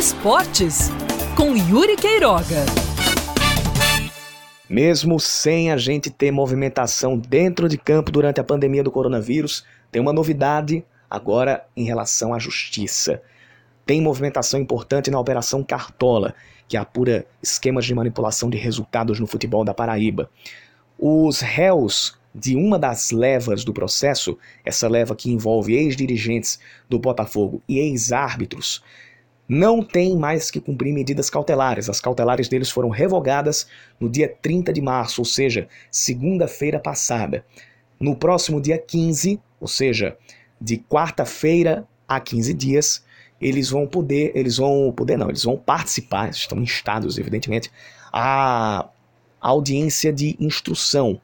Esportes, 0.00 0.88
com 1.36 1.54
Yuri 1.54 1.94
Queiroga. 1.94 2.64
Mesmo 4.66 5.20
sem 5.20 5.70
a 5.70 5.76
gente 5.76 6.08
ter 6.08 6.30
movimentação 6.30 7.18
dentro 7.18 7.68
de 7.68 7.76
campo 7.76 8.10
durante 8.10 8.40
a 8.40 8.44
pandemia 8.44 8.82
do 8.82 8.90
coronavírus, 8.90 9.62
tem 9.92 10.00
uma 10.00 10.10
novidade 10.10 10.82
agora 11.10 11.66
em 11.76 11.84
relação 11.84 12.32
à 12.32 12.38
justiça. 12.38 13.20
Tem 13.84 14.00
movimentação 14.00 14.58
importante 14.58 15.10
na 15.10 15.20
Operação 15.20 15.62
Cartola, 15.62 16.34
que 16.66 16.78
apura 16.78 17.26
esquemas 17.42 17.84
de 17.84 17.94
manipulação 17.94 18.48
de 18.48 18.56
resultados 18.56 19.20
no 19.20 19.26
futebol 19.26 19.66
da 19.66 19.74
Paraíba. 19.74 20.30
Os 20.98 21.40
réus 21.40 22.18
de 22.34 22.56
uma 22.56 22.78
das 22.78 23.10
levas 23.10 23.64
do 23.64 23.74
processo, 23.74 24.38
essa 24.64 24.88
leva 24.88 25.14
que 25.14 25.30
envolve 25.30 25.74
ex-dirigentes 25.74 26.58
do 26.88 26.98
Botafogo 26.98 27.60
e 27.68 27.78
ex-árbitros, 27.80 28.82
não 29.52 29.82
tem 29.82 30.16
mais 30.16 30.48
que 30.48 30.60
cumprir 30.60 30.94
medidas 30.94 31.28
cautelares. 31.28 31.90
As 31.90 32.00
cautelares 32.00 32.48
deles 32.48 32.70
foram 32.70 32.88
revogadas 32.88 33.66
no 33.98 34.08
dia 34.08 34.32
30 34.40 34.72
de 34.72 34.80
março, 34.80 35.20
ou 35.20 35.24
seja, 35.24 35.66
segunda-feira 35.90 36.78
passada. 36.78 37.44
No 37.98 38.14
próximo 38.14 38.60
dia 38.60 38.78
15, 38.78 39.40
ou 39.60 39.66
seja, 39.66 40.16
de 40.60 40.78
quarta-feira 40.78 41.84
a 42.06 42.20
15 42.20 42.54
dias, 42.54 43.04
eles 43.40 43.70
vão 43.70 43.88
poder, 43.88 44.30
eles 44.36 44.58
vão 44.58 44.92
poder 44.92 45.16
não, 45.16 45.28
eles 45.28 45.42
vão 45.42 45.56
participar, 45.56 46.30
estão 46.30 46.62
instados, 46.62 47.18
evidentemente, 47.18 47.72
a 48.12 48.88
audiência 49.40 50.12
de 50.12 50.36
instrução 50.38 51.20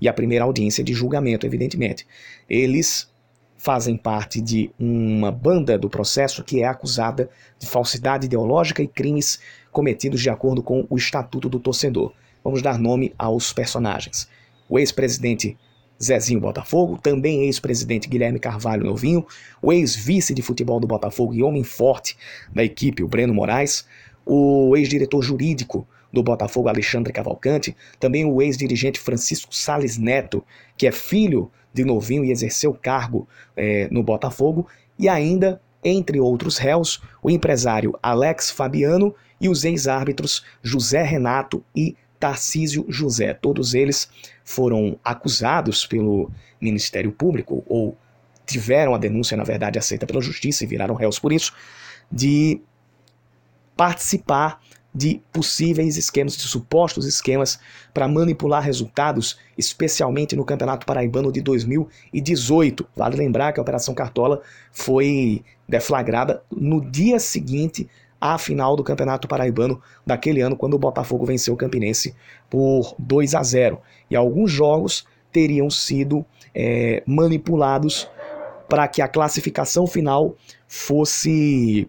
e 0.00 0.08
a 0.08 0.12
primeira 0.12 0.44
audiência 0.44 0.84
de 0.84 0.94
julgamento, 0.94 1.44
evidentemente. 1.44 2.06
Eles 2.48 3.10
fazem 3.56 3.96
parte 3.96 4.40
de 4.40 4.70
uma 4.78 5.32
banda 5.32 5.78
do 5.78 5.88
processo 5.88 6.44
que 6.44 6.62
é 6.62 6.66
acusada 6.66 7.28
de 7.58 7.66
falsidade 7.66 8.26
ideológica 8.26 8.82
e 8.82 8.88
crimes 8.88 9.40
cometidos 9.72 10.20
de 10.20 10.30
acordo 10.30 10.62
com 10.62 10.86
o 10.88 10.96
Estatuto 10.96 11.48
do 11.48 11.58
Torcedor. 11.58 12.12
Vamos 12.44 12.62
dar 12.62 12.78
nome 12.78 13.12
aos 13.18 13.52
personagens. 13.52 14.28
O 14.68 14.78
ex-presidente 14.78 15.56
Zezinho 16.02 16.40
Botafogo, 16.40 16.98
também 16.98 17.44
ex-presidente 17.44 18.08
Guilherme 18.08 18.38
Carvalho 18.38 18.84
Novinho, 18.84 19.26
o 19.62 19.72
ex-vice 19.72 20.34
de 20.34 20.42
futebol 20.42 20.78
do 20.78 20.86
Botafogo 20.86 21.34
e 21.34 21.42
homem 21.42 21.64
forte 21.64 22.16
da 22.54 22.62
equipe, 22.62 23.02
o 23.02 23.08
Breno 23.08 23.32
Moraes, 23.32 23.86
o 24.24 24.76
ex-diretor 24.76 25.22
jurídico 25.22 25.86
do 26.16 26.22
Botafogo, 26.22 26.70
Alexandre 26.70 27.12
Cavalcante, 27.12 27.76
também 28.00 28.24
o 28.24 28.40
ex-dirigente 28.40 28.98
Francisco 28.98 29.54
Sales 29.54 29.98
Neto, 29.98 30.42
que 30.74 30.86
é 30.86 30.92
filho 30.92 31.50
de 31.74 31.84
Novinho 31.84 32.24
e 32.24 32.30
exerceu 32.30 32.72
cargo 32.72 33.28
é, 33.54 33.86
no 33.90 34.02
Botafogo, 34.02 34.66
e 34.98 35.10
ainda, 35.10 35.60
entre 35.84 36.18
outros 36.18 36.56
réus, 36.56 37.02
o 37.22 37.30
empresário 37.30 37.98
Alex 38.02 38.50
Fabiano 38.50 39.14
e 39.38 39.46
os 39.46 39.62
ex-árbitros 39.62 40.42
José 40.62 41.02
Renato 41.02 41.62
e 41.74 41.94
Tarcísio 42.18 42.86
José. 42.88 43.34
Todos 43.34 43.74
eles 43.74 44.08
foram 44.42 44.98
acusados 45.04 45.84
pelo 45.84 46.30
Ministério 46.58 47.12
Público, 47.12 47.62
ou 47.68 47.94
tiveram 48.46 48.94
a 48.94 48.98
denúncia, 48.98 49.36
na 49.36 49.44
verdade, 49.44 49.78
aceita 49.78 50.06
pela 50.06 50.22
Justiça 50.22 50.64
e 50.64 50.66
viraram 50.66 50.94
réus 50.94 51.18
por 51.18 51.30
isso, 51.30 51.52
de 52.10 52.58
participar 53.76 54.62
de 54.96 55.20
possíveis 55.30 55.98
esquemas, 55.98 56.34
de 56.38 56.44
supostos 56.44 57.04
esquemas 57.04 57.60
para 57.92 58.08
manipular 58.08 58.62
resultados, 58.62 59.38
especialmente 59.58 60.34
no 60.34 60.42
Campeonato 60.42 60.86
Paraibano 60.86 61.30
de 61.30 61.42
2018. 61.42 62.88
Vale 62.96 63.14
lembrar 63.14 63.52
que 63.52 63.60
a 63.60 63.62
Operação 63.62 63.94
Cartola 63.94 64.40
foi 64.72 65.44
deflagrada 65.68 66.42
no 66.50 66.80
dia 66.80 67.18
seguinte 67.18 67.86
à 68.18 68.38
final 68.38 68.74
do 68.74 68.82
Campeonato 68.82 69.28
Paraibano 69.28 69.82
daquele 70.06 70.40
ano, 70.40 70.56
quando 70.56 70.72
o 70.72 70.78
Botafogo 70.78 71.26
venceu 71.26 71.52
o 71.52 71.58
Campinense 71.58 72.14
por 72.48 72.94
2 72.98 73.34
a 73.34 73.42
0. 73.42 73.78
E 74.10 74.16
alguns 74.16 74.50
jogos 74.50 75.04
teriam 75.30 75.68
sido 75.68 76.24
é, 76.54 77.02
manipulados 77.06 78.08
para 78.66 78.88
que 78.88 79.02
a 79.02 79.08
classificação 79.08 79.86
final 79.86 80.34
fosse 80.66 81.86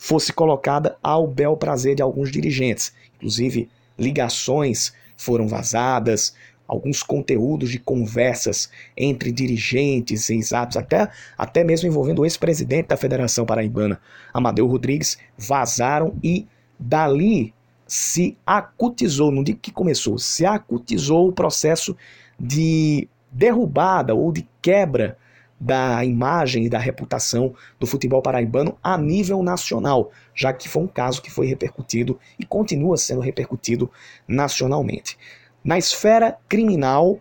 fosse 0.00 0.32
colocada 0.32 0.96
ao 1.02 1.26
bel 1.26 1.58
prazer 1.58 1.94
de 1.94 2.00
alguns 2.00 2.32
dirigentes. 2.32 2.90
Inclusive, 3.16 3.68
ligações 3.98 4.94
foram 5.14 5.46
vazadas, 5.46 6.34
alguns 6.66 7.02
conteúdos 7.02 7.68
de 7.68 7.78
conversas 7.78 8.70
entre 8.96 9.30
dirigentes, 9.30 10.30
ex-atos, 10.30 10.78
até, 10.78 11.10
até 11.36 11.62
mesmo 11.62 11.86
envolvendo 11.86 12.20
o 12.20 12.24
ex-presidente 12.24 12.88
da 12.88 12.96
Federação 12.96 13.44
Paraibana, 13.44 14.00
Amadeu 14.32 14.66
Rodrigues, 14.66 15.18
vazaram 15.36 16.16
e 16.24 16.46
dali 16.78 17.52
se 17.86 18.38
acutizou, 18.46 19.30
não 19.30 19.44
digo 19.44 19.58
que 19.60 19.70
começou, 19.70 20.18
se 20.18 20.46
acutizou 20.46 21.28
o 21.28 21.32
processo 21.32 21.94
de 22.38 23.06
derrubada 23.30 24.14
ou 24.14 24.32
de 24.32 24.48
quebra 24.62 25.18
da 25.60 26.02
imagem 26.04 26.64
e 26.64 26.70
da 26.70 26.78
reputação 26.78 27.54
do 27.78 27.86
futebol 27.86 28.22
paraibano 28.22 28.78
a 28.82 28.96
nível 28.96 29.42
nacional, 29.42 30.10
já 30.34 30.52
que 30.52 30.68
foi 30.68 30.82
um 30.82 30.88
caso 30.88 31.20
que 31.20 31.30
foi 31.30 31.46
repercutido 31.46 32.18
e 32.38 32.46
continua 32.46 32.96
sendo 32.96 33.20
repercutido 33.20 33.90
nacionalmente. 34.26 35.18
Na 35.62 35.76
esfera 35.76 36.38
criminal, 36.48 37.20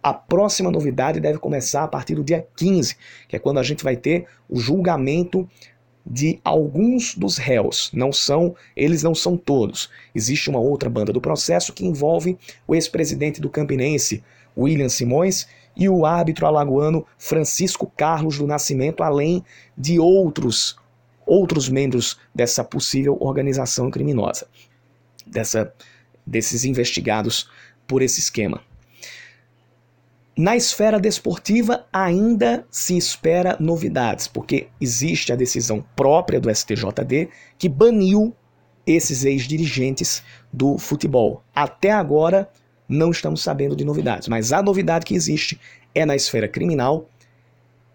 a 0.00 0.14
próxima 0.14 0.70
novidade 0.70 1.18
deve 1.18 1.38
começar 1.38 1.82
a 1.82 1.88
partir 1.88 2.14
do 2.14 2.22
dia 2.22 2.46
15, 2.56 2.96
que 3.26 3.34
é 3.34 3.38
quando 3.38 3.58
a 3.58 3.62
gente 3.62 3.82
vai 3.82 3.96
ter 3.96 4.26
o 4.48 4.58
julgamento 4.58 5.48
de 6.04 6.40
alguns 6.44 7.14
dos 7.16 7.38
réus. 7.38 7.90
Não 7.92 8.12
são, 8.12 8.54
eles 8.76 9.02
não 9.02 9.14
são 9.14 9.36
todos. 9.36 9.90
Existe 10.14 10.50
uma 10.50 10.60
outra 10.60 10.90
banda 10.90 11.12
do 11.12 11.20
processo 11.20 11.72
que 11.72 11.86
envolve 11.86 12.38
o 12.66 12.74
ex-presidente 12.74 13.40
do 13.40 13.50
Campinense, 13.50 14.22
William 14.56 14.88
Simões, 14.88 15.46
e 15.76 15.88
o 15.88 16.04
árbitro 16.04 16.46
alagoano 16.46 17.06
Francisco 17.18 17.90
Carlos 17.96 18.38
do 18.38 18.46
Nascimento, 18.46 19.02
além 19.02 19.44
de 19.76 19.98
outros 19.98 20.76
outros 21.24 21.68
membros 21.68 22.18
dessa 22.34 22.64
possível 22.64 23.16
organização 23.20 23.90
criminosa, 23.90 24.46
dessa, 25.26 25.72
desses 26.26 26.64
investigados 26.64 27.48
por 27.86 28.02
esse 28.02 28.20
esquema. 28.20 28.60
Na 30.36 30.56
esfera 30.56 30.98
desportiva 30.98 31.86
ainda 31.92 32.66
se 32.70 32.96
espera 32.96 33.56
novidades, 33.60 34.26
porque 34.26 34.68
existe 34.80 35.32
a 35.32 35.36
decisão 35.36 35.84
própria 35.94 36.40
do 36.40 36.52
STJD 36.52 37.28
que 37.58 37.68
baniu 37.68 38.34
esses 38.86 39.24
ex-dirigentes 39.24 40.22
do 40.52 40.78
futebol. 40.78 41.44
Até 41.54 41.90
agora, 41.90 42.50
não 42.92 43.10
estamos 43.10 43.42
sabendo 43.42 43.74
de 43.74 43.84
novidades, 43.84 44.28
mas 44.28 44.52
a 44.52 44.62
novidade 44.62 45.06
que 45.06 45.14
existe 45.14 45.58
é 45.94 46.04
na 46.04 46.14
esfera 46.14 46.46
criminal 46.46 47.08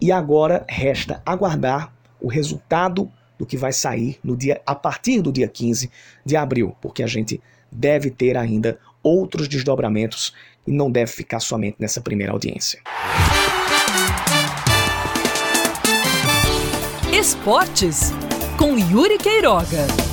e 0.02 0.12
agora 0.12 0.66
resta 0.68 1.22
aguardar 1.26 1.94
o 2.20 2.28
resultado 2.28 3.12
do 3.38 3.46
que 3.46 3.56
vai 3.56 3.72
sair 3.72 4.20
no 4.24 4.36
dia 4.36 4.60
a 4.66 4.74
partir 4.74 5.22
do 5.22 5.32
dia 5.32 5.48
15 5.48 5.92
de 6.26 6.36
abril, 6.36 6.76
porque 6.82 7.04
a 7.04 7.08
gente 7.08 7.40
deve 7.72 8.10
ter 8.10 8.36
ainda 8.36 8.80
outros 9.04 9.48
desdobramentos 9.48 10.34
e 10.66 10.72
não 10.72 10.92
deve 10.92 11.12
ficar 11.12 11.40
somente 11.40 11.78
nessa 11.80 12.02
primeira 12.02 12.34
audiência. 12.34 12.82
Esportes 17.14 18.12
com 18.58 18.78
Yuri 18.78 19.18
Queiroga. 19.20 20.07